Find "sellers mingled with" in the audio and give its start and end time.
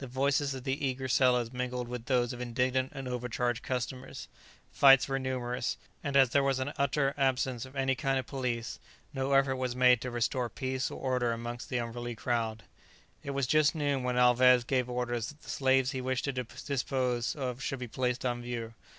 1.08-2.04